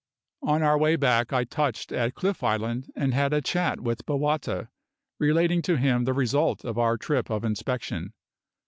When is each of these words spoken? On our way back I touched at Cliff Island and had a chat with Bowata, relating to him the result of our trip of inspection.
On 0.41 0.63
our 0.63 0.79
way 0.79 0.95
back 0.95 1.31
I 1.31 1.43
touched 1.43 1.91
at 1.91 2.15
Cliff 2.15 2.41
Island 2.43 2.89
and 2.95 3.13
had 3.13 3.33
a 3.33 3.39
chat 3.39 3.81
with 3.81 4.03
Bowata, 4.07 4.69
relating 5.19 5.61
to 5.61 5.77
him 5.77 6.05
the 6.05 6.13
result 6.13 6.65
of 6.65 6.79
our 6.79 6.97
trip 6.97 7.29
of 7.29 7.43
inspection. 7.45 8.13